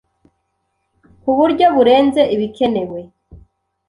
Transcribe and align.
kuburyo 1.21 1.65
burenze 1.75 2.21
ibikenewe 2.35 2.99